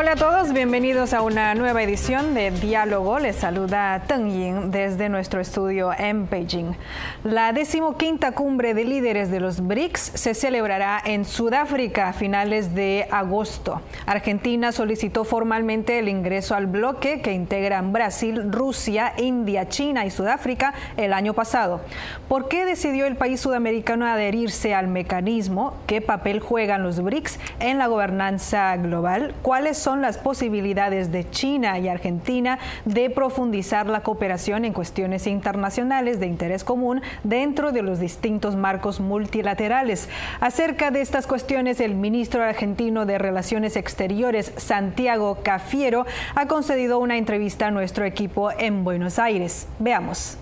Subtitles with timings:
[0.00, 3.18] Hola a todos, bienvenidos a una nueva edición de Diálogo.
[3.18, 6.76] Les saluda Teng Yin desde nuestro estudio en Beijing.
[7.24, 13.08] La decimoquinta cumbre de líderes de los BRICS se celebrará en Sudáfrica a finales de
[13.10, 13.80] agosto.
[14.06, 20.74] Argentina solicitó formalmente el ingreso al bloque que integran Brasil, Rusia, India, China y Sudáfrica
[20.96, 21.80] el año pasado.
[22.28, 25.74] ¿Por qué decidió el país sudamericano adherirse al mecanismo?
[25.88, 29.34] ¿Qué papel juegan los BRICS en la gobernanza global?
[29.42, 35.26] ¿Cuáles son son las posibilidades de China y Argentina de profundizar la cooperación en cuestiones
[35.26, 40.10] internacionales de interés común dentro de los distintos marcos multilaterales.
[40.40, 47.16] Acerca de estas cuestiones, el ministro argentino de Relaciones Exteriores, Santiago Cafiero, ha concedido una
[47.16, 49.68] entrevista a nuestro equipo en Buenos Aires.
[49.78, 50.36] Veamos.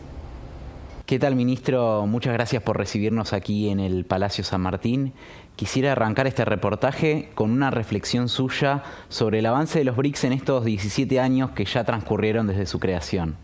[1.07, 2.05] ¿Qué tal, ministro?
[2.09, 5.13] Muchas gracias por recibirnos aquí en el Palacio San Martín.
[5.55, 10.33] Quisiera arrancar este reportaje con una reflexión suya sobre el avance de los BRICS en
[10.33, 13.37] estos 17 años que ya transcurrieron desde su creación.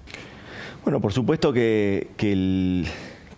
[0.82, 2.08] Bueno, por supuesto que,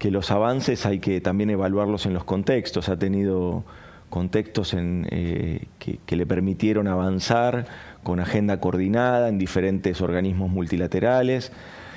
[0.00, 2.89] los avances hay que también evaluarlos en los contextos.
[2.89, 3.62] Ha tenido
[4.08, 7.67] contextos en, eh, que le permitieron avanzar
[8.02, 11.52] con agenda coordinada en diferentes organismos multilaterales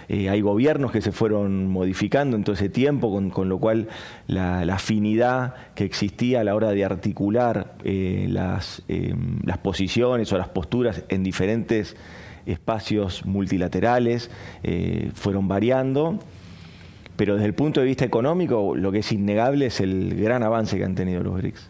[0.09, 3.89] eh, hay gobiernos que se fueron modificando en todo ese tiempo, con, lo cual
[4.27, 10.37] la, afinidad que existía a la hora de articular eh, las, em, las posiciones o
[10.37, 11.97] las posturas en diferentes
[12.45, 14.31] espacios multilaterales
[14.63, 16.19] eh, fueron variando.
[17.17, 20.77] Pero desde el punto de vista económico, lo que es innegable es el gran avance
[20.77, 21.69] que han tenido los BRICS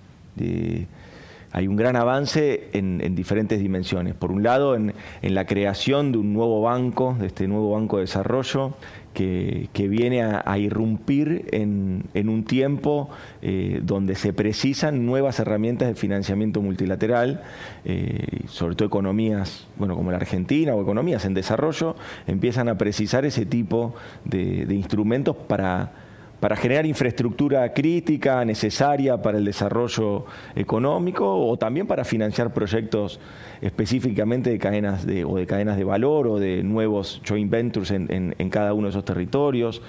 [1.51, 4.13] hay un gran avance en, diferentes dimensiones.
[4.15, 8.01] Por un lado, en, la creación de un nuevo banco, de este nuevo banco de
[8.01, 8.73] desarrollo,
[9.13, 13.09] que, viene a, irrumpir en, un tiempo
[13.41, 17.41] eh, donde se precisan nuevas herramientas de financiamiento multilateral,
[17.85, 21.95] eh, sobre todo economías bueno, como la Argentina o economías en desarrollo,
[22.27, 26.06] empiezan a precisar ese tipo de instrumentos para
[26.39, 30.25] para generar infraestructura crítica necesaria para el desarrollo
[30.55, 33.19] económico o también para financiar proyectos
[33.61, 38.49] específicamente de cadenas de, o de cadenas de valor o de nuevos joint ventures en,
[38.49, 39.81] cada uno de esos territorios.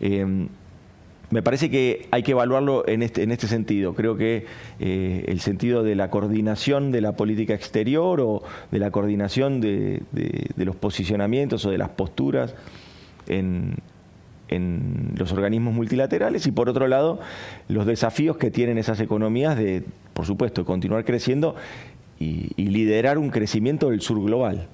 [0.00, 0.48] Em,
[1.30, 3.94] me parece que hay que evaluarlo en este, este sentido.
[3.94, 4.46] Creo que
[4.78, 10.02] eh, el sentido de la coordinación de la política exterior o de la coordinación de
[10.56, 12.54] los posicionamientos o de las posturas
[13.26, 13.74] en,
[14.48, 17.20] en los organismos multilaterales y por otro lado
[17.68, 21.56] los desafíos que tienen esas economías de, por supuesto, continuar creciendo
[22.18, 24.68] y, liderar un crecimiento del sur global.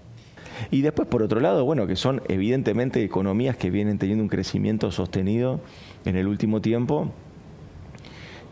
[0.71, 4.91] Y después, por otro lado, bueno, que son evidentemente economías que vienen teniendo un crecimiento
[4.91, 5.61] sostenido
[6.05, 7.11] en el último tiempo.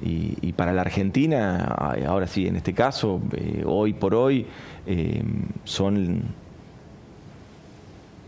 [0.01, 1.65] Y, para la Argentina,
[2.07, 4.47] ahora sí, en este caso, eh, hoy por hoy,
[4.87, 5.23] eh,
[5.65, 6.23] son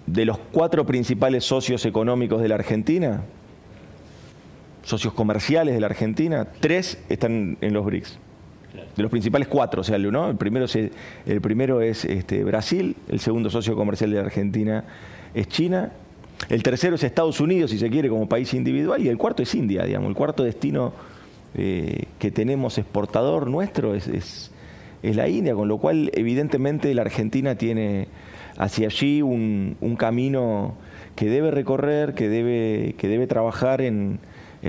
[0.06, 3.22] de los cuatro principales socios económicos de la Argentina,
[4.82, 8.18] socios comerciales de la Argentina, tres están en los BRICS.
[8.96, 10.30] De los principales cuatro, o sea, ¿no?
[10.30, 14.84] el primero es, el primero es este, Brasil, el segundo socio comercial de la Argentina
[15.34, 15.92] es China,
[16.48, 19.54] el tercero es Estados Unidos, si se quiere, como país individual, y el cuarto es
[19.54, 20.08] India, digamos.
[20.08, 20.92] El cuarto destino
[21.54, 24.50] eh, que tenemos exportador nuestro es, es,
[25.02, 28.08] es la India, con lo cual, evidentemente, la Argentina tiene
[28.56, 30.74] hacia allí un, camino
[31.16, 34.20] que debe recorrer, que debe, que debe trabajar en,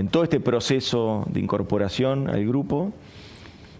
[0.10, 2.92] todo este proceso de incorporación al grupo,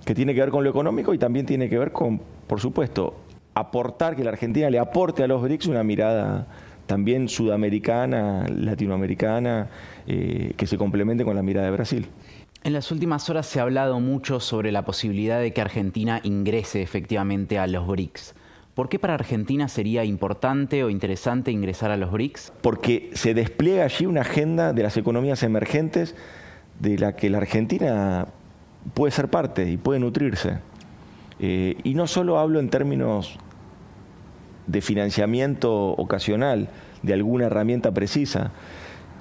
[0.06, 3.16] que tiene que ver con lo económico y también tiene que ver con, por supuesto,
[3.54, 6.48] aportar, que la Argentina le aporte a los BRICS una mirada
[6.86, 9.70] también sudamericana, latinoamericana,
[10.08, 12.08] eh, que se complemente con la mirada de Brasil.
[12.64, 16.82] En las últimas horas se ha hablado mucho sobre la posibilidad de que Argentina ingrese
[16.82, 18.36] efectivamente a los BRICS.
[18.74, 22.54] ¿Por qué para Argentina sería importante o interesante ingresar a los BRICS?
[22.62, 26.16] Porque se despliega allí una agenda de las economías emergentes
[26.80, 28.28] de la que la Argentina
[28.94, 30.60] puede ser parte y puede nutrirse.
[31.40, 33.38] Eh, y no solo hablo en términos
[34.68, 36.70] de financiamiento ocasional
[37.04, 38.52] de alguna herramienta precisa,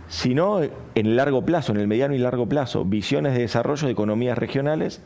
[0.08, 3.92] sino en el largo plazo, en el mediano y largo plazo, visiones de desarrollo de
[3.92, 5.02] economías regionales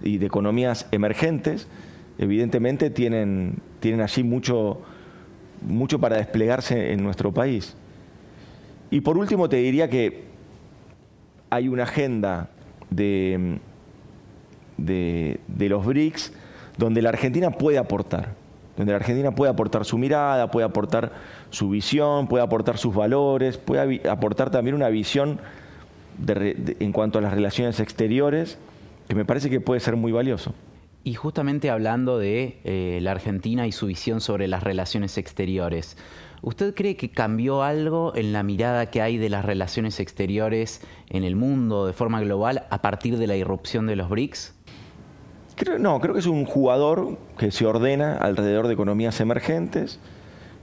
[0.00, 1.66] y de economías emergentes
[2.20, 4.82] evidentemente tienen, tienen allí mucho,
[5.62, 7.74] mucho para desplegarse en nuestro país.
[8.90, 10.24] Y por último te diría que
[11.48, 12.50] hay una agenda
[12.90, 13.58] de,
[14.76, 16.34] de, los BRICS
[16.76, 18.34] donde la Argentina puede aportar,
[18.76, 21.12] donde la Argentina puede aportar su mirada, puede aportar
[21.48, 25.40] su visión, puede aportar sus valores, puede aportar también una visión
[26.28, 28.58] en cuanto a las relaciones exteriores
[29.08, 30.52] que me parece que puede ser muy valioso.
[31.02, 35.96] Y justamente hablando de eh, la Argentina y su visión sobre las relaciones exteriores,
[36.42, 41.24] ¿usted cree que cambió algo en la mirada que hay de las relaciones exteriores en
[41.24, 44.54] el mundo de forma global a partir de la irrupción de los BRICS?
[45.78, 49.98] no, creo que es un jugador que se ordena alrededor de economías emergentes,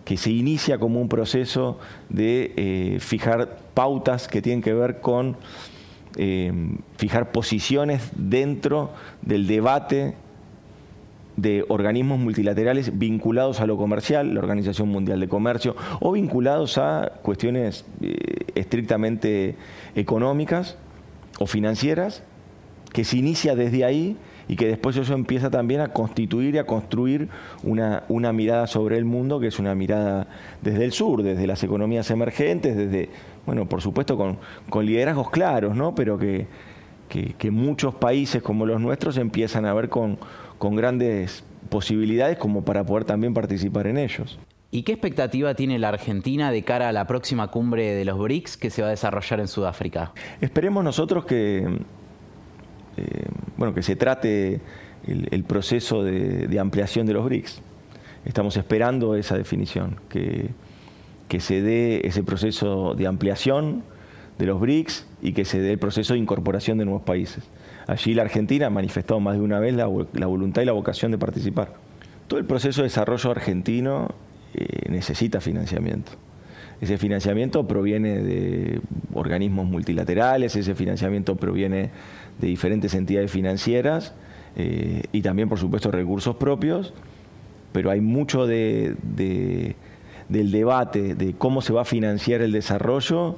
[0.06, 1.78] que se inicia como un proceso
[2.10, 5.38] de eh, fijar pautas que tienen que ver con
[6.16, 6.52] eh,
[6.98, 8.92] fijar posiciones dentro
[9.22, 10.16] del debate
[11.38, 17.14] de organismos multilaterales vinculados a lo comercial, la Organización Mundial de Comercio, o vinculados a
[17.22, 18.18] cuestiones eh,
[18.56, 19.56] estrictamente
[19.96, 20.78] económicas
[21.40, 22.24] o financieras,
[22.92, 24.18] que se inicia desde ahí
[24.48, 27.30] y que después eso empieza también a constituir y a construir
[27.64, 30.28] una, una mirada sobre el mundo que es una mirada
[30.62, 33.10] desde el sur, desde las economías emergentes, desde,
[33.46, 34.38] bueno, por supuesto con,
[34.70, 35.94] con liderazgos claros, ¿no?
[35.94, 36.48] Pero que,
[37.08, 40.18] que, muchos países como los nuestros empiezan a ver con,
[40.58, 44.40] con grandes posibilidades como para poder también participar en ellos.
[44.70, 48.58] ¿Y qué expectativa tiene la Argentina de cara a la próxima cumbre de los BRICS
[48.58, 50.12] que se va a desarrollar en Sudáfrica?
[50.42, 51.60] Esperemos nosotros que,
[52.98, 53.26] eh,
[53.56, 54.60] bueno, que se trate
[55.06, 57.62] el, proceso de, ampliación de los BRICS.
[58.26, 60.50] Estamos esperando esa definición, que,
[61.30, 63.84] que se dé ese proceso de ampliación
[64.38, 67.44] de los BRICS y que se dé el proceso de incorporación de nuevos países.
[67.88, 71.18] Allí la Argentina ha manifestado más de una vez la, voluntad y la vocación de
[71.18, 71.74] participar.
[72.28, 74.10] Todo el proceso de desarrollo argentino
[74.54, 76.12] eh, necesita financiamiento.
[76.82, 78.82] Ese financiamiento proviene de
[79.14, 81.90] organismos multilaterales, ese financiamiento proviene
[82.40, 84.14] de diferentes entidades financieras
[84.56, 86.94] eh, y también, por supuesto, recursos propios,
[87.72, 88.96] pero hay mucho de,
[90.30, 93.38] del debate de cómo se va a financiar el desarrollo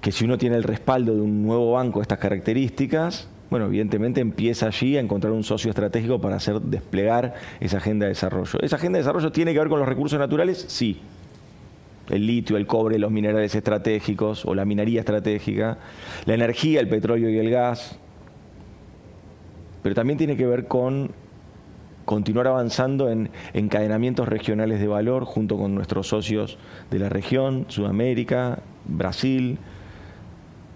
[0.00, 4.20] que si uno tiene el respaldo de un nuevo banco de estas características, bueno, evidentemente
[4.20, 8.60] empieza allí a encontrar un socio estratégico para hacer desplegar esa agenda de desarrollo.
[8.60, 10.66] ¿Esa agenda de desarrollo tiene que ver con los recursos naturales?
[10.68, 11.00] Sí.
[12.10, 15.78] El litio, el cobre, los minerales estratégicos o la minería estratégica,
[16.26, 17.98] la energía, el petróleo y el gas.
[19.82, 21.10] Pero también tiene que ver con
[22.04, 26.58] continuar avanzando en encadenamientos regionales de valor junto con nuestros socios
[26.90, 29.58] de la región, Sudamérica, Brasil,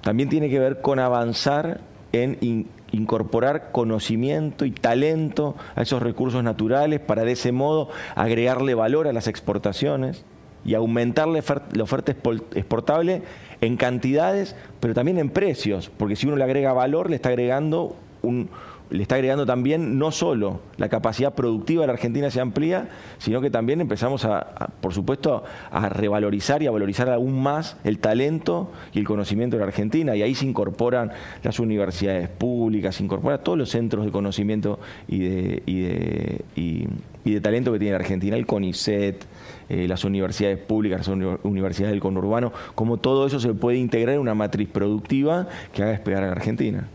[0.02, 1.80] también tiene que ver con avanzar
[2.12, 9.08] en incorporar conocimiento y talento a esos recursos naturales para de ese modo agregarle valor
[9.08, 10.24] a las exportaciones
[10.64, 13.22] y aumentar la oferta exportable
[13.60, 17.96] en cantidades, pero también en precios, porque si uno le agrega valor, le está agregando
[18.22, 18.48] un,
[18.92, 23.40] le está agregando también no solo la capacidad productiva de la Argentina se amplía, sino
[23.40, 28.70] que también empezamos a, por supuesto, a revalorizar y a valorizar aún más el talento
[28.92, 30.14] y el conocimiento de la Argentina.
[30.14, 31.10] Y ahí se incorporan
[31.42, 34.78] las universidades públicas, se incorporan todos los centros de conocimiento
[35.08, 36.86] y de, y
[37.30, 39.24] de, talento que tiene la Argentina, el CONICET,
[39.70, 44.20] eh, las universidades públicas, las universidades del conurbano, como todo eso se puede integrar en
[44.20, 46.88] una matriz productiva que haga despegar a la Argentina.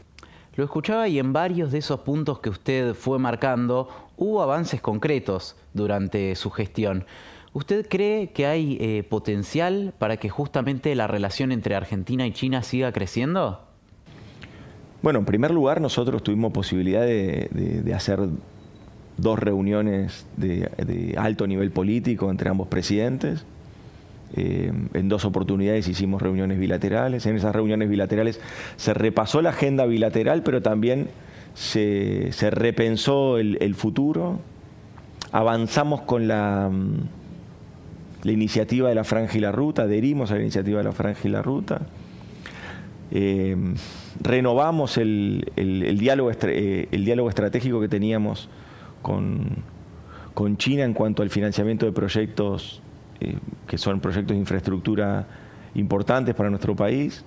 [0.57, 5.55] Lo escuchaba y en varios de esos puntos que usted fue marcando hubo avances concretos
[5.75, 7.05] durante su gestión.
[7.53, 12.63] ¿Usted cree que hay eh, potencial para que justamente la relación entre Argentina y China
[12.63, 13.61] siga creciendo?
[15.03, 18.19] Bueno, en primer lugar, nosotros tuvimos posibilidad de, hacer
[19.17, 23.45] dos reuniones de alto nivel político entre ambos presidentes.
[24.35, 27.25] Eh, en dos oportunidades hicimos reuniones bilaterales.
[27.25, 28.41] En esas reuniones bilaterales
[28.75, 31.09] se repasó la agenda bilateral, pero también
[31.53, 34.39] se, repensó el, futuro.
[35.31, 36.95] Avanzamos con la, mm,
[38.23, 41.21] la, iniciativa de la Franja y la Ruta, adherimos a la iniciativa de la Franja
[41.23, 41.81] y la Ruta.
[43.11, 43.55] Eh,
[44.21, 45.49] renovamos el,
[45.97, 48.49] diálogo, eh, el diálogo estratégico que teníamos
[49.01, 52.81] con China en cuanto al financiamiento de proyectos
[53.19, 53.35] eh,
[53.67, 55.25] que son proyectos de infraestructura
[55.75, 57.23] importantes para nuestro país.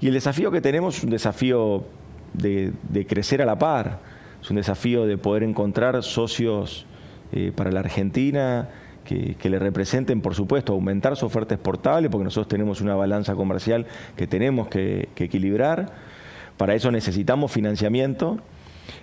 [0.00, 1.84] Y el desafío que tenemos es un desafío
[2.32, 2.72] de,
[3.08, 3.98] crecer a la par,
[4.40, 6.86] es un desafío de poder encontrar socios
[7.32, 8.68] eh, para la Argentina
[9.04, 13.86] que, le representen, por supuesto, aumentar su oferta exportable, porque nosotros tenemos una balanza comercial
[14.16, 15.92] que tenemos que equilibrar.
[16.58, 18.38] Para eso necesitamos financiamiento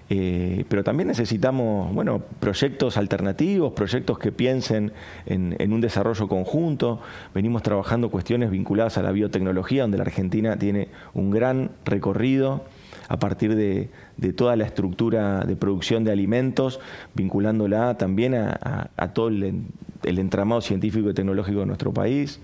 [0.10, 4.92] eh, pero también necesitamos bueno, proyectos alternativos, proyectos que piensen
[5.26, 7.02] en, un desarrollo conjunto.
[7.34, 12.64] Venimos trabajando cuestiones vinculadas a la biotecnología, donde la Argentina tiene un gran recorrido
[13.08, 13.90] a partir de,
[14.34, 16.80] toda la estructura de producción de alimentos,
[17.14, 19.66] vinculándola también a, todo el,
[20.04, 22.40] entramado científico y tecnológico de nuestro país.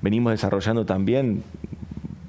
[0.00, 1.42] Venimos desarrollando también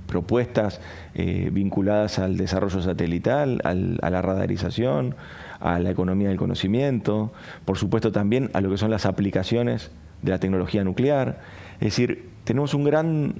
[0.09, 0.81] propuestas
[1.15, 5.15] eh, vinculadas al desarrollo satelital, a la radarización,
[5.61, 7.31] a la economía del conocimiento,
[7.63, 11.39] por supuesto también a lo que son las aplicaciones de la tecnología nuclear.
[11.75, 13.35] Es decir, tenemos un gran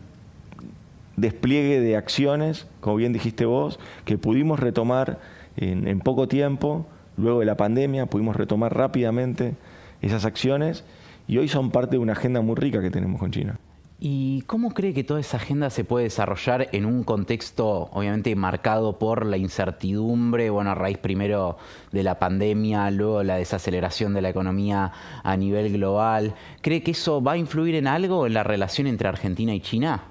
[1.17, 5.19] despliegue de acciones, como bien dijiste vos, que pudimos retomar
[5.57, 6.85] en poco tiempo,
[7.17, 9.55] luego de la pandemia, pudimos retomar rápidamente
[10.01, 10.85] esas acciones
[11.27, 13.59] y hoy son parte de una agenda muy rica que tenemos con China.
[14.01, 18.97] ¿Y cómo cree que toda esa agenda se puede desarrollar en un contexto obviamente marcado
[18.97, 21.57] por la incertidumbre, bueno, a raíz primero
[21.91, 26.33] de la pandemia, luego la desaceleración de la economía a nivel global?
[26.61, 30.03] ¿Cree que eso va a influir en algo en la relación entre Argentina y China?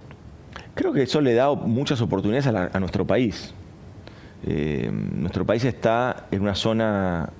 [0.74, 3.54] Creo que eso le da muchas oportunidades a, nuestro país.
[4.44, 7.30] Eh, nuestro país está en una zona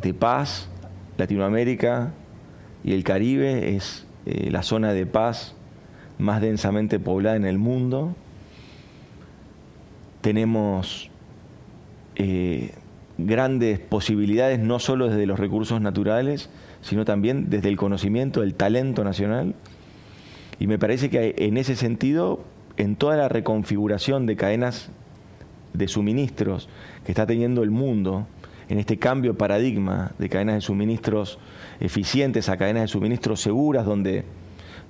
[0.00, 0.68] de paz,
[1.18, 2.12] Latinoamérica
[2.84, 5.55] y el Caribe es eh, la zona de paz
[6.18, 8.14] más densamente poblada en el mundo.
[10.20, 11.10] Tenemos
[12.16, 12.72] eh,
[13.18, 19.04] grandes posibilidades, no solo desde los recursos naturales, sino también desde el conocimiento, el talento
[19.04, 19.54] nacional.
[20.58, 22.44] Y me parece que en ese sentido,
[22.76, 24.90] en toda la reconfiguración de cadenas
[25.72, 26.68] de suministros
[27.04, 28.26] que está teniendo el mundo,
[28.68, 31.38] en este cambio de paradigma de cadenas de suministros
[31.78, 34.24] eficientes a cadenas de suministros seguras, donde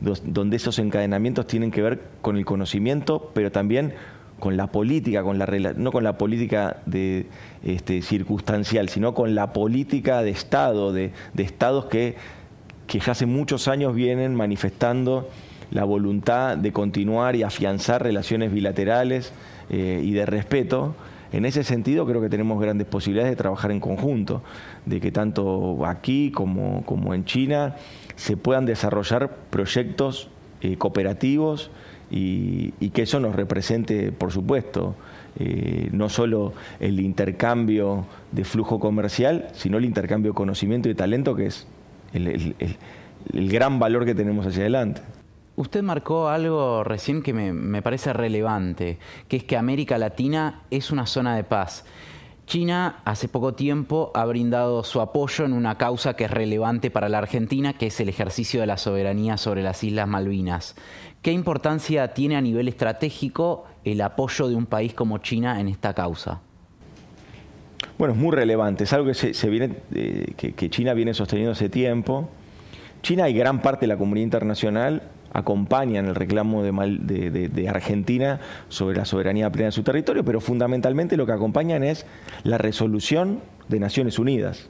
[0.00, 3.94] donde esos encadenamientos tienen que ver con el conocimiento, pero también
[4.38, 7.26] con la política, con la, no con la política de,
[7.64, 12.16] este, circunstancial, sino con la política de Estado, de, estados que,
[12.86, 15.28] que ya hace muchos años vienen manifestando
[15.70, 19.32] la voluntad de continuar y afianzar relaciones bilaterales
[19.70, 20.94] eh, y de respeto.
[21.32, 24.42] En ese sentido creo que tenemos grandes posibilidades de trabajar en conjunto,
[24.84, 27.74] de que tanto aquí como, como en China
[28.16, 30.28] se puedan desarrollar proyectos
[30.62, 31.70] eh, cooperativos
[32.10, 34.94] y, que eso nos represente, por supuesto,
[35.38, 41.34] eh, no solo el intercambio de flujo comercial, sino el intercambio de conocimiento y talento,
[41.34, 41.66] que es
[42.14, 42.54] el,
[43.32, 45.02] gran valor que tenemos hacia adelante.
[45.56, 51.06] Usted marcó algo recién que me parece relevante, que es que América Latina es una
[51.06, 51.84] zona de paz.
[52.46, 57.08] China hace poco tiempo ha brindado su apoyo en una causa que es relevante para
[57.08, 60.76] la Argentina, que es el ejercicio de la soberanía sobre las Islas Malvinas.
[61.22, 65.92] ¿Qué importancia tiene a nivel estratégico el apoyo de un país como China en esta
[65.92, 66.40] causa?
[67.98, 69.32] Bueno, es muy relevante, es algo que,
[69.94, 72.28] eh, China viene sosteniendo hace tiempo.
[73.02, 75.02] China y gran parte de la comunidad internacional
[75.36, 78.40] acompañan el reclamo de, Argentina
[78.70, 82.06] sobre la soberanía plena de su territorio, pero fundamentalmente lo que acompañan es
[82.42, 84.68] la resolución de Naciones Unidas.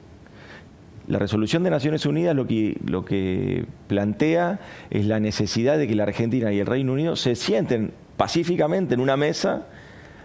[1.07, 4.59] La resolución de Naciones Unidas lo que, plantea
[4.89, 8.99] es la necesidad de que la Argentina y el Reino Unido se sienten pacíficamente en
[8.99, 9.67] una mesa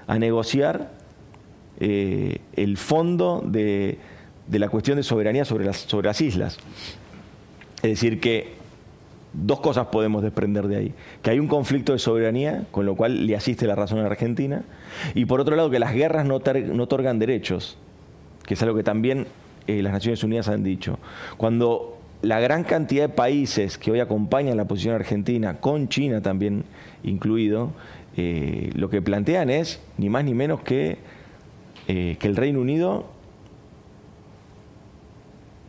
[0.09, 0.91] a negociar
[1.79, 3.99] eh, el fondo de,
[4.51, 6.59] la cuestión de soberanía sobre las, sobre las islas.
[7.77, 8.62] Es decir, que
[9.33, 10.95] dos cosas podemos desprender de ahí.
[11.23, 14.63] Que hay un conflicto de soberanía, con lo cual le asiste la razón a Argentina,
[15.15, 17.79] y por otro lado que las guerras no, otorgan derechos,
[18.45, 19.27] que es algo que también
[19.67, 20.99] eh, las Naciones Unidas han dicho.
[21.37, 26.65] Cuando la gran cantidad de países que hoy acompañan la posición argentina, con China también
[27.03, 27.73] incluido,
[28.17, 30.99] eh, lo que plantean es ni más ni menos que,
[31.89, 33.07] eh, que el Reino Unido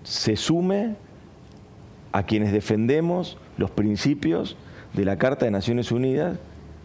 [0.03, 0.95] se sume
[2.11, 4.57] a quienes defendemos los principios
[4.93, 6.37] de la Carta de Naciones Unidas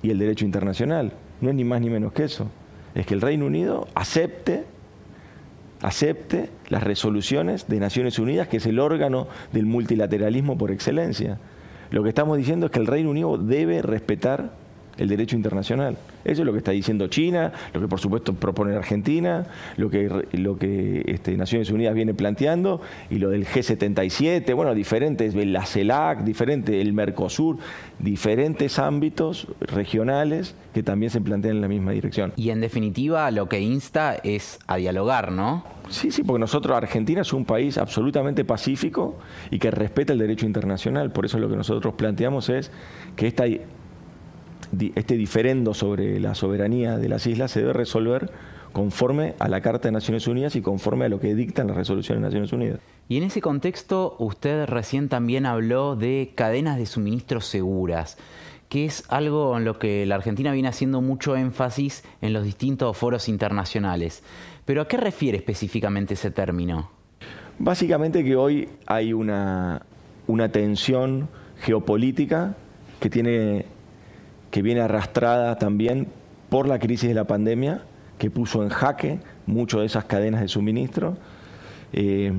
[0.02, 1.12] y el derecho internacional.
[1.40, 2.50] No es ni más ni menos que eso.
[2.94, 4.64] Es que el Reino Unido acepte,
[5.82, 11.38] acepte las resoluciones de Naciones Unidas, que es el órgano del multilateralismo por excelencia.
[11.90, 14.52] Lo que estamos diciendo es que el Reino Unido debe respetar
[14.98, 15.96] el derecho internacional.
[16.24, 20.10] Eso es lo que está diciendo China, lo que por supuesto propone Argentina, lo que,
[20.32, 26.24] lo que este, Naciones Unidas viene planteando, y lo del G77, bueno, diferentes, la CELAC,
[26.24, 27.58] diferente, el Mercosur,
[27.98, 32.32] diferentes ámbitos regionales que también se plantean en la misma dirección.
[32.36, 35.64] Y en definitiva lo que insta es a dialogar, ¿no?
[35.88, 39.16] Sí, sí, porque nosotros, Argentina es un país absolutamente pacífico
[39.50, 41.10] y que respeta el derecho internacional.
[41.10, 42.70] Por eso lo que nosotros planteamos es
[43.16, 43.44] que esta
[44.94, 48.30] este diferendo sobre la soberanía de las islas se debe resolver
[48.72, 52.22] conforme a la Carta de Naciones Unidas y conforme a lo que dictan las resoluciones
[52.22, 52.80] de Naciones Unidas.
[53.08, 58.18] Y en ese contexto, usted recién también habló de cadenas de suministro seguras,
[58.68, 62.96] que es algo en lo que la Argentina viene haciendo mucho énfasis en los distintos
[62.96, 64.22] foros internacionales.
[64.64, 66.90] Pero ¿a qué refiere específicamente ese término?
[67.58, 69.82] Básicamente que hoy hay una,
[70.26, 71.28] una tensión
[71.62, 72.54] geopolítica
[73.00, 73.64] que tiene
[74.50, 76.08] que viene arrastrada también
[76.48, 77.82] por la crisis de la pandemia,
[78.18, 81.16] que puso en jaque muchas de esas cadenas de suministro,
[81.92, 82.32] eh,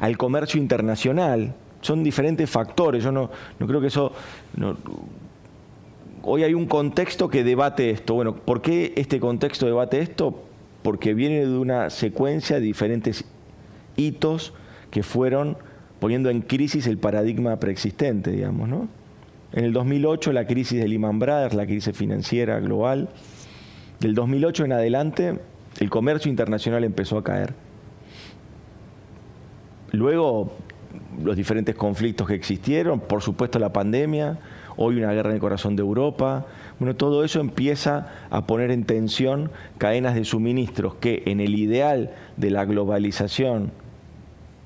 [0.00, 1.54] al comercio internacional.
[1.80, 3.04] Son diferentes factores.
[3.04, 4.12] Yo no, no creo que eso.
[6.22, 8.14] hoy hay un contexto que debate esto.
[8.14, 10.42] Bueno, ¿por qué este contexto debate esto?
[10.82, 13.24] Porque viene de una secuencia de diferentes
[13.96, 14.54] hitos
[14.90, 15.56] que fueron
[16.00, 18.88] poniendo en crisis el paradigma preexistente, digamos, ¿no?
[19.52, 23.08] En el 2008 la crisis de Lehman Brothers, la crisis financiera global.
[24.00, 25.40] Del 2008 en adelante
[25.80, 27.54] el comercio internacional empezó a caer.
[29.92, 30.52] Luego
[31.22, 34.38] los diferentes conflictos que existieron, por supuesto la pandemia,
[34.76, 36.46] hoy una guerra en el corazón de Europa.
[36.78, 42.12] Bueno, todo eso empieza a poner en tensión cadenas de suministros que en el ideal
[42.36, 43.72] de la globalización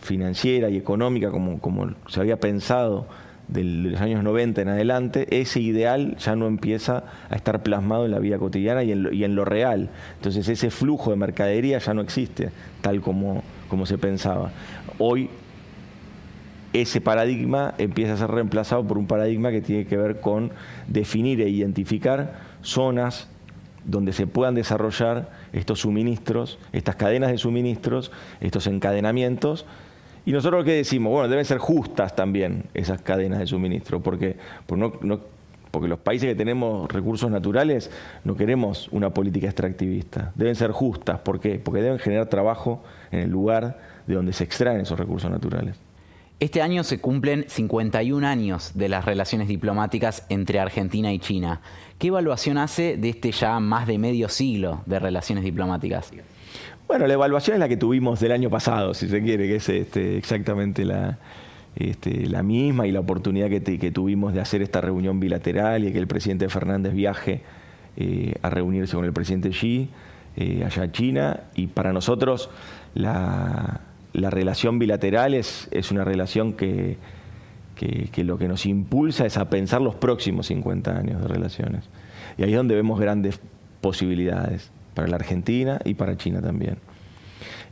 [0.00, 3.06] financiera y económica como, como se había pensado
[3.48, 8.10] de los años 90 en adelante, ese ideal ya no empieza a estar plasmado en
[8.10, 9.90] la vida cotidiana y en lo, real.
[10.16, 14.52] Entonces ese flujo de mercadería ya no existe tal como, como se pensaba.
[14.98, 15.28] Hoy
[16.72, 20.50] ese paradigma empieza a ser reemplazado por un paradigma que tiene que ver con
[20.86, 23.28] definir e identificar zonas
[23.84, 29.66] donde se puedan desarrollar estos suministros, estas cadenas de suministros, estos encadenamientos,
[30.24, 34.36] y nosotros qué decimos, bueno, deben ser justas también esas cadenas de suministro, porque,
[34.66, 37.90] porque los países que tenemos recursos naturales
[38.24, 40.32] no queremos una política extractivista.
[40.34, 41.58] Deben ser justas, ¿por qué?
[41.58, 45.76] Porque deben generar trabajo en el lugar de donde se extraen esos recursos naturales.
[46.42, 51.60] Este año se cumplen 51 años de las relaciones diplomáticas entre Argentina y China.
[51.98, 56.12] ¿Qué evaluación hace de este ya más de medio siglo de relaciones diplomáticas?
[56.92, 59.66] Bueno, la evaluación es la que tuvimos del año pasado, si se quiere, que es
[59.70, 61.16] este, exactamente la,
[61.74, 65.98] este, la misma y la oportunidad que, tuvimos de hacer esta reunión bilateral y que
[65.98, 67.40] el presidente Fernández viaje
[67.96, 69.88] eh, a reunirse con el presidente Xi
[70.36, 71.40] eh, allá en China.
[71.54, 72.50] Y para nosotros
[72.92, 73.80] la,
[74.12, 76.98] relación bilateral es, una relación que,
[78.18, 81.88] lo que nos impulsa es a pensar los próximos 50 años de relaciones.
[82.36, 83.40] Y ahí es donde vemos grandes
[83.80, 86.76] posibilidades para la Argentina y para China también.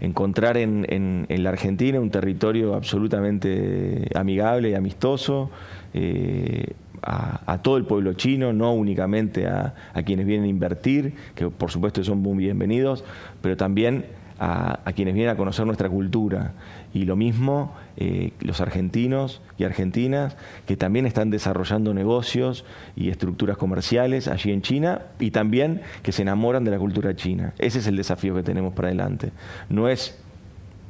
[0.01, 5.51] Encontrar en, la Argentina un territorio absolutamente amigable y amistoso
[5.93, 11.49] eh, a, todo el pueblo chino, no únicamente a, a quienes vienen a invertir, que
[11.49, 13.05] por supuesto son muy bienvenidos,
[13.43, 14.07] pero también
[14.41, 16.53] a, quienes vienen a conocer nuestra cultura.
[16.95, 20.35] Y lo mismo eh, los argentinos y argentinas
[20.67, 22.65] que también están desarrollando negocios
[22.97, 27.53] y estructuras comerciales allí en China y también que se enamoran de la cultura china.
[27.59, 29.33] Ese es el desafío que tenemos para adelante.
[29.69, 30.19] No es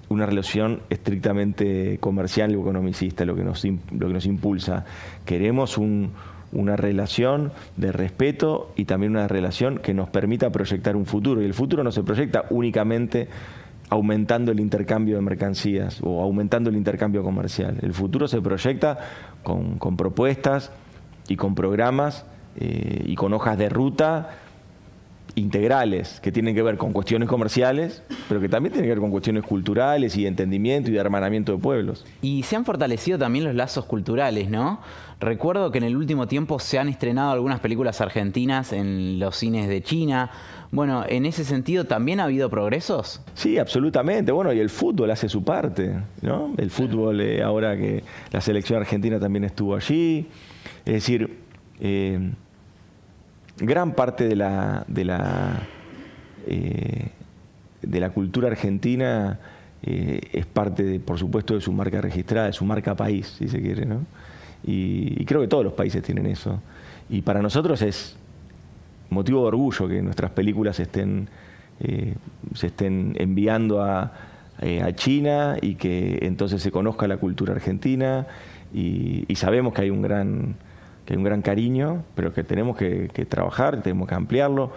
[0.09, 4.85] una relación estrictamente comercial o economicista lo que nos, lo que nos impulsa.
[5.25, 6.13] Queremos un,
[6.53, 11.43] una relación de respeto y también una relación que nos permita proyectar un futuro.
[11.43, 13.29] Y el futuro no se proyecta únicamente
[13.91, 17.77] aumentando el intercambio de mercancías o aumentando el intercambio comercial.
[17.83, 18.99] El futuro se proyecta
[19.43, 20.71] con, propuestas
[21.29, 22.25] y con programas
[22.57, 24.31] eh, y con hojas de ruta
[25.35, 29.11] integrales que tienen que ver con cuestiones comerciales, pero que también tienen que ver con
[29.11, 32.05] cuestiones culturales y de entendimiento y de hermanamiento de pueblos.
[32.23, 34.81] Y se han fortalecido también los lazos culturales, ¿no?
[35.21, 39.69] Recuerdo que en el último tiempo se han estrenado algunas películas argentinas en los cines
[39.69, 40.31] de China.
[40.71, 43.21] Bueno, en ese sentido también ha habido progresos.
[43.35, 44.33] Sí, absolutamente.
[44.33, 46.55] Bueno, y el fútbol hace su parte, ¿no?
[46.57, 48.03] El fútbol, eh, ahora que
[48.33, 50.27] la selección argentina también estuvo allí.
[50.87, 51.39] Es decir,
[51.81, 52.33] eh,
[53.59, 55.69] gran parte de la, de la,
[56.47, 57.11] eh,
[57.83, 59.39] de la cultura argentina
[59.83, 63.61] es parte, de, por supuesto, de su marca registrada, de su marca país, si se
[63.61, 63.85] quiere.
[63.85, 64.07] ¿no?
[64.65, 66.61] Y, creo que todos los países tienen eso.
[67.09, 68.17] Y para nosotros es
[69.09, 71.29] motivo de orgullo que nuestras películas estén,
[71.81, 72.15] eh,
[72.55, 74.13] se estén enviando a,
[74.59, 78.27] a, China y que entonces se conozca la cultura argentina.
[78.73, 80.55] y sabemos que hay un gran
[81.11, 84.73] hay un gran cariño, pero que tenemos que, trabajar, tenemos que ampliarlo.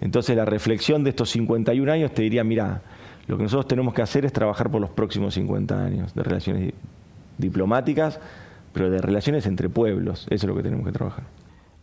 [0.00, 2.80] Entonces la reflexión de estos 51 años te diría, mira,
[3.26, 6.72] lo que nosotros tenemos que hacer es trabajar por los próximos 50 años de relaciones
[7.36, 8.18] diplomáticas,
[8.74, 10.26] pero de relaciones entre pueblos.
[10.28, 11.24] Eso es lo que tenemos que trabajar.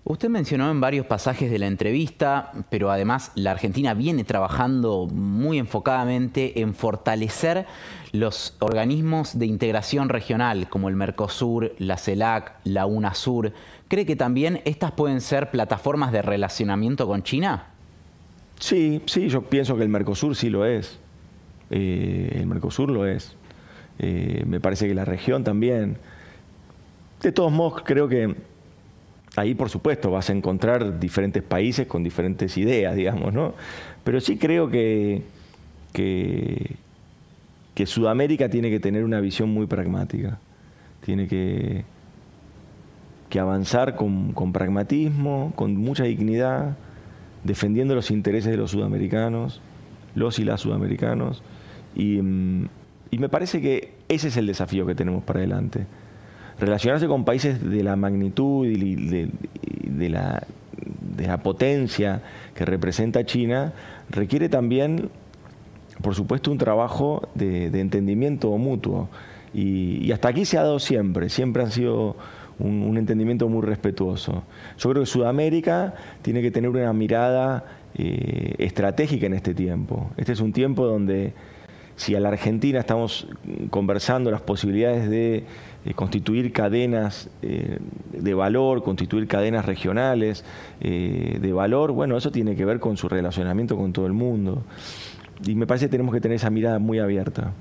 [0.03, 5.59] Usted mencionó en varios pasajes de la entrevista, pero además la Argentina viene trabajando muy
[5.59, 7.67] enfocadamente en fortalecer
[8.11, 13.53] los organismos de integración regional, como el Mercosur, la CELAC, la UNASUR.
[13.87, 17.67] ¿Cree que también estas pueden ser plataformas de relacionamiento con China?
[18.59, 20.99] Sí, sí, yo pienso que el Mercosur sí lo es.
[21.69, 23.35] Eh, el Mercosur lo es.
[23.99, 25.97] Eh, me parece que la región también.
[27.21, 28.35] De todos modos, creo que
[29.35, 33.53] ahí por supuesto vas a encontrar diferentes países con diferentes ideas, digamos, ¿no?
[34.03, 35.21] Pero sí creo que,
[35.93, 36.75] que,
[37.85, 40.37] Sudamérica tiene que tener una visión muy pragmática.
[41.03, 41.83] Tiene que,
[43.27, 46.77] que avanzar con, con pragmatismo, con mucha dignidad,
[47.43, 49.61] defendiendo los intereses de los sudamericanos,
[50.13, 51.41] los y las sudamericanos.
[51.95, 52.69] Y, mm,
[53.09, 55.87] y me parece que ese es el desafío que tenemos para adelante
[56.61, 59.27] relacionarse con países de la magnitud y
[59.89, 60.43] de, la,
[61.17, 62.21] de la potencia
[62.53, 63.73] que representa China
[64.09, 65.09] requiere también,
[66.03, 69.09] por supuesto, un trabajo de, entendimiento mutuo.
[69.53, 72.15] Y, hasta aquí se ha dado siempre, siempre ha sido
[72.59, 74.43] un, entendimiento muy respetuoso.
[74.77, 80.11] Yo creo que Sudamérica tiene que tener una mirada eh, estratégica en este tiempo.
[80.15, 81.33] Este es un tiempo donde
[82.01, 83.27] si a la Argentina estamos
[83.69, 85.43] conversando las posibilidades de
[85.85, 87.77] eh, constituir cadenas eh,
[88.11, 90.43] de valor, constituir cadenas regionales
[90.79, 94.63] eh, de valor, bueno, eso tiene que ver con su relacionamiento con todo el mundo.
[95.45, 97.53] Y me parece que tenemos que tener esa mirada muy abierta.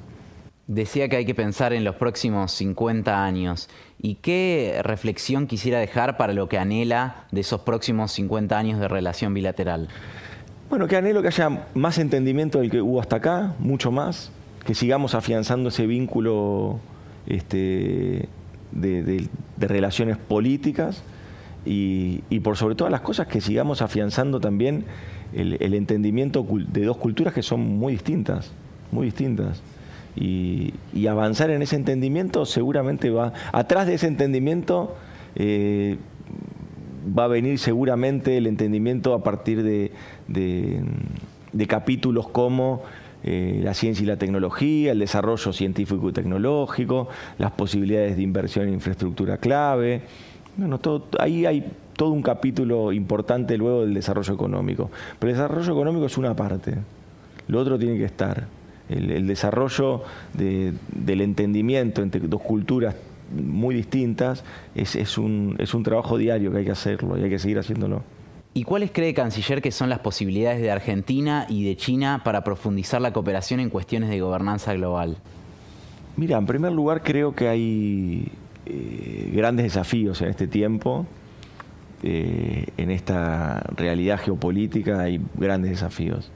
[0.67, 3.69] Decía que hay que pensar en los próximos 50 años.
[4.01, 8.89] ¿Y qué reflexión quisiera dejar para lo que anhela de esos próximos 50 años de
[8.89, 9.89] relación bilateral?
[10.71, 14.31] Bueno, que anhelo que haya más entendimiento del que hubo hasta acá, mucho más,
[14.65, 16.79] que sigamos afianzando ese vínculo
[17.27, 18.29] este,
[18.71, 19.29] de,
[19.59, 21.03] relaciones políticas
[21.65, 24.85] y, por sobre todas las cosas que sigamos afianzando también
[25.33, 28.53] el, entendimiento de dos culturas que son muy distintas,
[28.93, 29.63] muy distintas.
[30.15, 30.73] Y,
[31.09, 34.95] avanzar en ese entendimiento seguramente va, atrás de ese entendimiento
[35.35, 35.99] eh,
[37.17, 39.93] va a venir seguramente el entendimiento a partir de,
[40.29, 42.83] de capítulos como
[43.23, 48.69] eh, la ciencia y la tecnología, el desarrollo científico y tecnológico, las posibilidades de inversión
[48.69, 50.03] en infraestructura clave.
[50.57, 50.81] Bueno,
[51.19, 54.91] ahí hay todo un capítulo importante luego del desarrollo económico.
[55.19, 56.77] Pero el desarrollo económico es una parte,
[57.49, 58.47] lo otro tiene que estar.
[58.89, 60.03] El, desarrollo
[60.35, 62.97] del entendimiento entre dos culturas
[63.31, 67.39] muy distintas es, un, es un trabajo diario que hay que hacerlo y hay que
[67.39, 68.03] seguir haciéndolo.
[68.53, 73.01] ¿Y cuáles cree Canciller que son las posibilidades de Argentina y de China para profundizar
[73.01, 75.19] la cooperación en cuestiones de gobernanza global?
[76.17, 78.29] Mira, en primer lugar creo que hay
[78.67, 81.07] eh, grandes desafíos en este tiempo.
[82.03, 86.33] Eh, en esta realidad geopolítica hay grandes desafíos.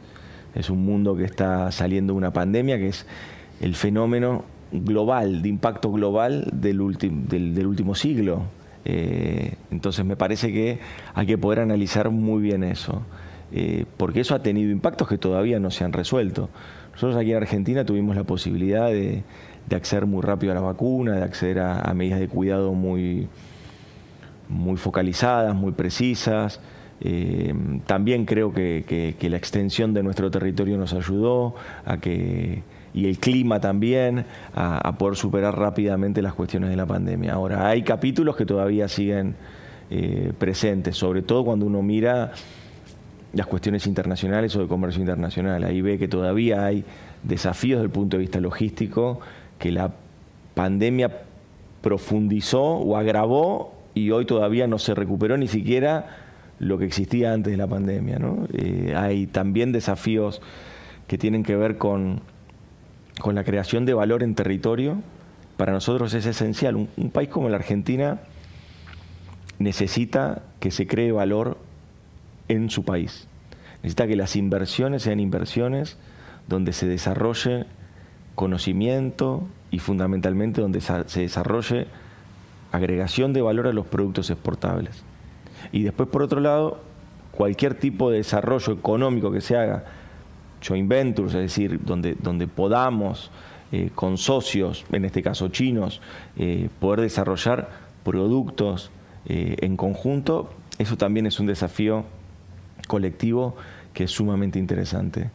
[0.54, 3.06] Es un mundo que está saliendo de una pandemia que es
[3.60, 4.44] el fenómeno
[4.82, 8.44] global, de impacto global del, del último siglo
[8.84, 10.78] eh, entonces me parece que
[11.14, 13.02] hay que poder analizar muy bien eso,
[13.52, 16.50] eh, porque eso ha tenido impactos que todavía no se han resuelto.
[16.92, 19.22] Nosotros aquí en Argentina tuvimos la posibilidad de,
[19.74, 23.28] acceder muy rápido a la vacuna, de acceder a, medidas de cuidado muy,
[24.48, 26.60] muy focalizadas, muy precisas.
[27.00, 27.52] Eh,
[27.86, 32.62] también creo que la extensión de nuestro territorio nos ayudó a que
[32.94, 37.32] y el clima también a, poder superar rápidamente las cuestiones de la pandemia.
[37.32, 39.34] Ahora, hay capítulos que todavía siguen
[39.90, 42.32] eh, presentes, sobre todo cuando uno mira
[43.32, 45.64] las cuestiones internacionales o de comercio internacional.
[45.64, 46.84] Ahí ve que todavía hay
[47.24, 49.18] desafíos desde el punto de vista logístico
[49.58, 49.92] que la
[50.54, 51.22] pandemia
[51.82, 56.16] profundizó o agravó y hoy todavía no se recuperó ni siquiera
[56.60, 58.18] lo que existía antes de la pandemia.
[58.52, 60.40] Eh, hay también desafíos
[61.08, 62.22] que tienen que ver con
[63.20, 65.02] con la creación de valor en territorio,
[65.56, 66.76] para nosotros es esencial.
[66.76, 68.20] Un, país como la Argentina
[69.58, 71.58] necesita que se cree valor
[72.48, 73.28] en su país.
[73.82, 75.96] Necesita que las inversiones sean inversiones
[76.48, 77.66] donde se desarrolle
[78.34, 81.86] conocimiento y fundamentalmente donde se desarrolle
[82.72, 85.04] agregación de valor a los productos exportables.
[85.70, 86.80] Y después, por otro lado,
[87.30, 89.84] cualquier tipo de desarrollo económico que se haga
[90.66, 93.30] joint ventures, es decir, donde, donde podamos
[93.72, 96.00] eh, con socios, en este caso chinos,
[96.36, 97.70] eh, poder desarrollar
[98.04, 98.90] productos
[99.26, 102.04] eh, en conjunto, eso también es un desafío
[102.86, 103.56] colectivo
[103.92, 105.30] que es sumamente interesante.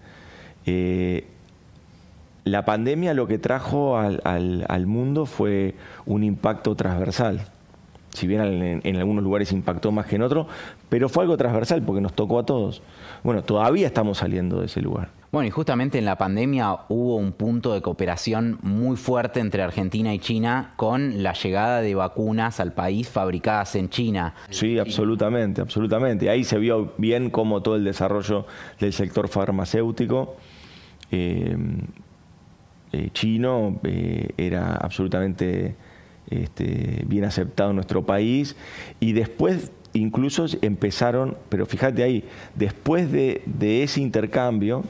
[2.45, 7.45] la pandemia lo que trajo al, al, mundo fue un impacto transversal.
[8.13, 10.47] Si bien en, en, algunos lugares impactó más que en otros,
[10.89, 12.81] pero fue algo transversal porque nos tocó a todos.
[13.23, 15.09] Bueno, todavía estamos saliendo de ese lugar.
[15.31, 20.11] Bueno, y justamente en la pandemia hubo un punto de cooperación muy fuerte entre Argentina
[20.11, 24.33] y China con la llegada de vacunas al país fabricadas en China.
[24.49, 26.31] Sí, absolutamente, absolutamente.
[26.31, 28.47] Ahí se vio bien cómo todo el desarrollo
[28.79, 30.35] del sector farmacéutico
[31.11, 31.55] eh,
[32.91, 35.75] eh, chino eh, era absolutamente
[36.29, 38.55] este, bien aceptado en nuestro país
[38.99, 42.23] y después incluso empezaron, pero fíjate ahí,
[42.55, 43.41] después de,
[43.83, 44.83] ese intercambio,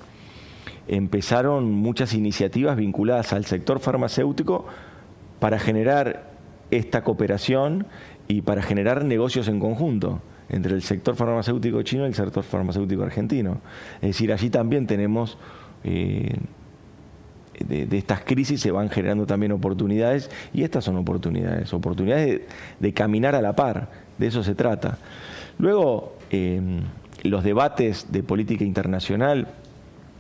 [0.88, 4.66] empezaron muchas iniciativas vinculadas al sector farmacéutico
[5.40, 6.30] para generar
[6.72, 7.88] esta cooperación
[8.28, 13.04] y para generar negocios en conjunto entre el sector farmacéutico chino y el sector farmacéutico
[13.04, 13.62] argentino.
[14.02, 15.38] Es decir, allí también tenemos,
[15.84, 16.36] eh,
[17.68, 22.42] de, estas crisis se van generando también oportunidades y estas son oportunidades, oportunidades
[22.80, 24.98] de caminar a la par de eso se trata.
[25.58, 26.82] Luego, em,
[27.24, 29.48] los debates de política internacional,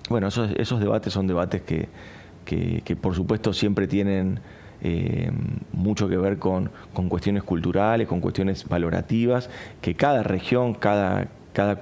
[0.09, 4.39] bueno, esos, debates son debates que, por supuesto siempre tienen
[4.81, 5.35] em,
[5.73, 6.71] mucho que ver con,
[7.09, 9.49] cuestiones culturales, con cuestiones valorativas,
[9.81, 11.81] que cada región, cada, cada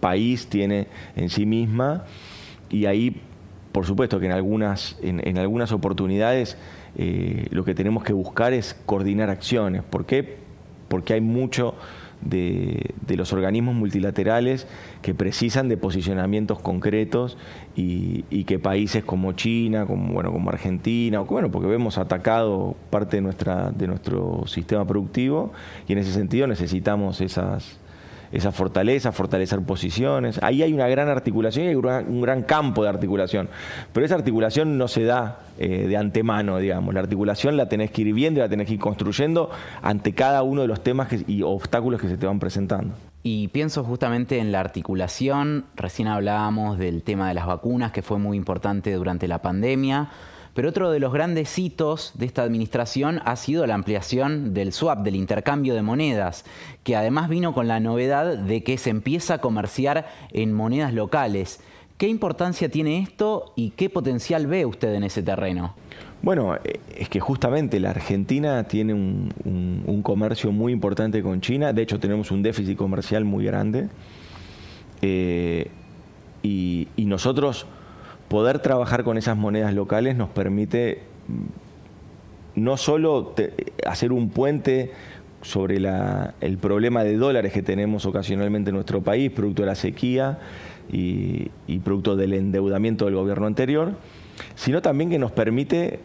[0.00, 2.04] país tiene en sí misma,
[2.70, 3.20] y ahí,
[3.72, 6.56] por supuesto que en algunas, en, algunas oportunidades
[6.96, 9.82] eh, lo que tenemos que buscar es coordinar acciones.
[9.82, 10.40] ¿Por qué?
[10.90, 11.74] porque hay mucho
[12.20, 14.66] de, los organismos multilaterales
[15.02, 17.38] que precisan de posicionamientos concretos
[17.76, 23.22] y, que países como China, como, bueno, como Argentina, bueno, porque vemos atacado parte de,
[23.22, 25.52] nuestra, de nuestro sistema productivo
[25.86, 27.78] y en ese sentido necesitamos esas,
[28.32, 30.40] esa fortaleza, fortalecer posiciones.
[30.42, 33.48] Ahí hay una gran articulación y hay un gran campo de articulación.
[33.92, 36.94] Pero esa articulación no se da eh, de antemano, digamos.
[36.94, 39.50] La articulación la tenés que ir viendo, la tenés que ir construyendo
[39.82, 42.94] ante cada uno de los temas y obstáculos que se te van presentando.
[43.22, 48.18] Y pienso justamente en la articulación, recién hablábamos del tema de las vacunas, que fue
[48.18, 50.08] muy importante durante la pandemia.
[50.54, 55.00] Pero otro de los grandes hitos de esta administración ha sido la ampliación del swap,
[55.00, 56.44] del intercambio de monedas,
[56.82, 61.60] que además vino con la novedad de que se empieza a comerciar en monedas locales.
[61.98, 65.74] ¿Qué importancia tiene esto y qué potencial ve usted en ese terreno?
[66.22, 66.58] Bueno,
[66.96, 72.30] es que justamente la Argentina tiene un, comercio muy importante con China, de hecho tenemos
[72.30, 73.88] un déficit comercial muy grande,
[75.02, 75.70] eh,
[76.42, 77.66] y nosotros
[78.30, 83.34] poder trabajar con esas monedas locales nos permite mm, no solo
[83.84, 84.92] hacer un puente
[85.42, 85.78] sobre
[86.40, 90.38] el problema de dólares que tenemos ocasionalmente en nuestro país, producto de la sequía
[90.92, 93.94] y, y producto del endeudamiento del gobierno anterior,
[94.54, 95.98] sino también que nos permite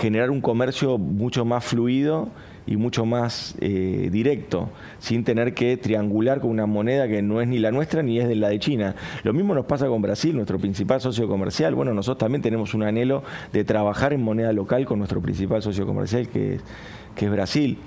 [0.00, 2.28] generar un comercio mucho más fluido
[2.66, 7.48] y mucho más eh, directo, sin tener que triangular con una moneda que no es
[7.48, 8.94] ni la nuestra ni es de la de China.
[9.22, 11.74] Lo mismo nos pasa con Brasil, nuestro principal socio comercial.
[11.74, 13.22] Bueno, nosotros también tenemos un anhelo
[13.52, 16.64] de trabajar en moneda local con nuestro principal socio comercial, que es,
[17.14, 17.78] que es Brasil.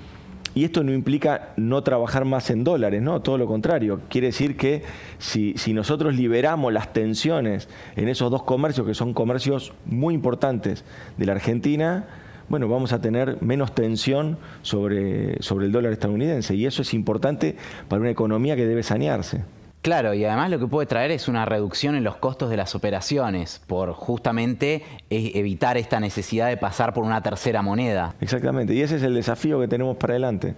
[0.54, 3.20] Y esto no implica no trabajar más en dólares, ¿no?
[3.20, 4.00] Todo lo contrario.
[4.08, 4.82] Quiere decir que
[5.18, 10.84] si, si, nosotros liberamos las tensiones en esos dos comercios, que son comercios muy importantes
[11.16, 12.08] de la Argentina,
[12.48, 17.56] bueno, vamos a tener menos tensión sobre, sobre el dólar estadounidense y eso es importante
[17.88, 19.42] para una economía que debe sanearse.
[19.82, 22.74] Claro, y además lo que puede traer es una reducción en los costos de las
[22.74, 28.14] operaciones por justamente e, evitar esta necesidad de pasar por una tercera moneda.
[28.20, 30.54] Exactamente, y ese es el desafío que tenemos para adelante.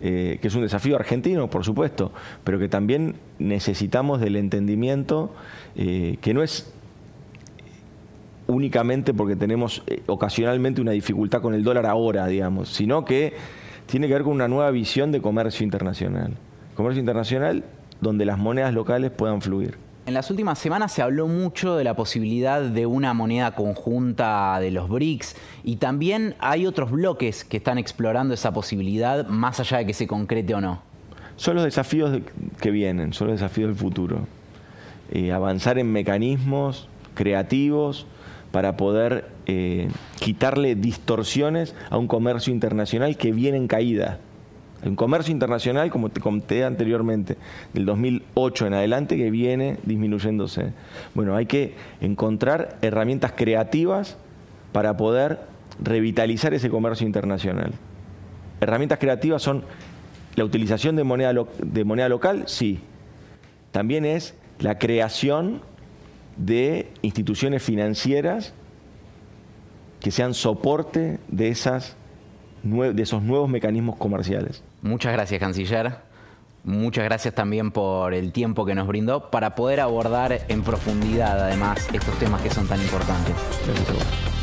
[0.00, 2.12] Eh, que es un desafío argentino, por supuesto,
[2.44, 5.34] pero que también necesitamos del entendimiento
[5.74, 6.72] eh, que no es
[8.48, 13.34] únicamente porque tenemos eh, ocasionalmente una dificultad con el dólar ahora, digamos, sino que
[13.86, 16.34] tiene que ver con una nueva visión de comercio internacional.
[16.74, 17.64] Comercio internacional
[18.00, 19.76] donde las monedas locales puedan fluir.
[20.06, 24.70] En las últimas semanas se habló mucho de la posibilidad de una moneda conjunta de
[24.70, 29.86] los BRICS y también hay otros bloques que están explorando esa posibilidad más allá de
[29.86, 30.80] que se concrete o no.
[31.36, 32.20] Son los desafíos
[32.58, 34.26] que vienen, son los desafíos del futuro.
[35.10, 38.06] Eh, avanzar en mecanismos creativos
[38.50, 44.20] para poder eh, quitarle distorsiones a un comercio internacional que viene en caída.
[44.84, 47.36] Un comercio internacional, como te conté anteriormente,
[47.74, 50.72] del 2008 en adelante, que viene disminuyéndose.
[51.14, 54.16] Bueno, hay que encontrar herramientas creativas
[54.72, 55.40] para poder
[55.82, 57.72] revitalizar ese comercio internacional.
[58.60, 59.64] Herramientas creativas son
[60.36, 62.80] la utilización de moneda, de moneda local, sí.
[63.72, 65.60] También es la creación
[66.38, 68.54] de instituciones financieras
[70.00, 71.96] que sean soporte de, esas,
[72.62, 74.62] de esos nuevos mecanismos comerciales.
[74.80, 75.96] Muchas gracias, canciller.
[76.64, 81.88] Muchas gracias también por el tiempo que nos brindó para poder abordar en profundidad, además,
[81.92, 83.34] estos temas que son tan importantes.
[83.66, 84.37] Gracias a